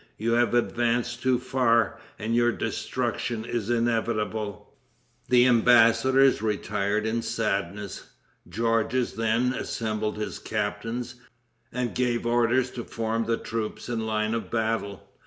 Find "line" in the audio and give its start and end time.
14.07-14.33